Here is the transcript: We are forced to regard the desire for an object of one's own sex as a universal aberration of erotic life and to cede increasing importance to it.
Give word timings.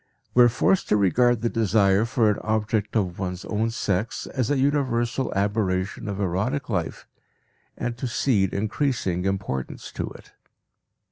We 0.33 0.43
are 0.43 0.49
forced 0.49 0.89
to 0.89 0.97
regard 0.97 1.41
the 1.41 1.47
desire 1.49 2.05
for 2.05 2.31
an 2.31 2.39
object 2.39 2.95
of 2.95 3.19
one's 3.19 3.45
own 3.45 3.69
sex 3.69 4.25
as 4.25 4.49
a 4.49 4.57
universal 4.57 5.31
aberration 5.35 6.07
of 6.07 6.19
erotic 6.19 6.69
life 6.69 7.05
and 7.77 7.95
to 7.99 8.07
cede 8.07 8.51
increasing 8.51 9.25
importance 9.25 9.91
to 9.91 10.07
it. 10.09 10.31